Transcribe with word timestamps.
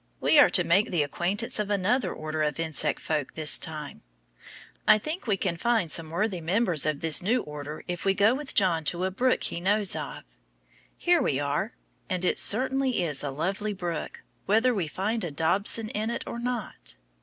We 0.19 0.39
are 0.39 0.49
to 0.49 0.63
make 0.63 0.89
the 0.89 1.03
acquaintance 1.03 1.59
of 1.59 1.69
another 1.69 2.11
order 2.11 2.41
of 2.41 2.59
insect 2.59 2.99
folk 2.99 3.35
this 3.35 3.59
time. 3.59 4.01
I 4.87 4.97
think 4.97 5.27
we 5.27 5.37
can 5.37 5.57
find 5.57 5.91
some 5.91 6.09
worthy 6.09 6.41
members 6.41 6.87
of 6.87 7.01
this 7.01 7.21
new 7.21 7.43
order 7.43 7.83
if 7.87 8.03
we 8.03 8.15
go 8.15 8.33
with 8.33 8.55
John 8.55 8.83
to 8.85 9.03
a 9.03 9.11
brook 9.11 9.43
he 9.43 9.59
knows 9.59 9.95
of. 9.95 10.23
Here 10.97 11.21
we 11.21 11.39
are, 11.39 11.73
and 12.09 12.25
it 12.25 12.39
certainly 12.39 13.03
is 13.03 13.23
a 13.23 13.29
lovely 13.29 13.73
brook, 13.73 14.23
whether 14.47 14.73
we 14.73 14.87
find 14.87 15.23
a 15.23 15.29
dobson 15.29 15.89
in 15.89 16.09
it 16.09 16.23
or 16.25 16.39
not. 16.39 16.95